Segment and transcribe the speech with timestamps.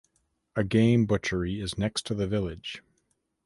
[0.55, 2.81] A game butchery is next to the village.